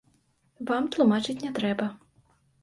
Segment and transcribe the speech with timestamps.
[0.69, 1.89] Вам тлумачыць не трэба.